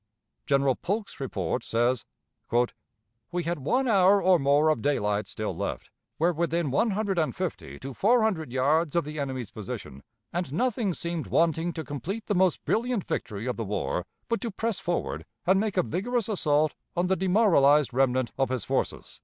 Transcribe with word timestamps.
General 0.47 0.73
Polk's 0.75 1.19
report 1.19 1.63
says: 1.63 2.05
"We 3.31 3.43
had 3.43 3.59
one 3.59 3.87
hour 3.87 4.19
or 4.19 4.39
more 4.39 4.69
of 4.69 4.81
daylight 4.81 5.27
still 5.27 5.55
left, 5.55 5.91
were 6.17 6.33
within 6.33 6.71
one 6.71 6.89
hundred 6.89 7.19
and 7.19 7.35
fifty 7.35 7.77
to 7.81 7.93
four 7.93 8.23
hundred 8.23 8.51
yards 8.51 8.95
of 8.95 9.03
the 9.05 9.19
enemy's 9.19 9.51
position, 9.51 10.01
and 10.33 10.51
nothing 10.51 10.95
seemed 10.95 11.27
wanting 11.27 11.71
to 11.73 11.83
complete 11.83 12.25
the 12.25 12.33
most 12.33 12.65
brilliant 12.65 13.03
victory 13.03 13.45
of 13.45 13.57
the 13.57 13.63
war 13.63 14.07
but 14.27 14.41
to 14.41 14.49
press 14.49 14.79
forward 14.79 15.23
and 15.45 15.59
make 15.59 15.77
a 15.77 15.83
vigorous 15.83 16.27
assault 16.27 16.73
on 16.97 17.05
the 17.05 17.15
demoralized 17.15 17.93
remnant 17.93 18.31
of 18.39 18.49
his 18.49 18.65
forces." 18.65 19.19